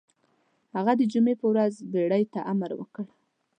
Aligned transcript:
هغه 0.75 0.91
د 0.99 1.01
جمعې 1.11 1.35
په 1.41 1.45
ورځ 1.51 1.73
بېړۍ 1.91 2.23
ته 2.33 2.39
امر 2.51 2.71
وکړ. 2.75 3.05